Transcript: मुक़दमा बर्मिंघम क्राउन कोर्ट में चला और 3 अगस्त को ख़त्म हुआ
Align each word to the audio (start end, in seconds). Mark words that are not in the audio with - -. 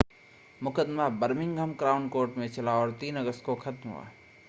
मुक़दमा 0.61 1.07
बर्मिंघम 1.09 1.73
क्राउन 1.73 2.07
कोर्ट 2.09 2.37
में 2.37 2.47
चला 2.47 2.73
और 2.73 2.97
3 3.03 3.15
अगस्त 3.15 3.43
को 3.45 3.55
ख़त्म 3.55 3.89
हुआ 3.89 4.07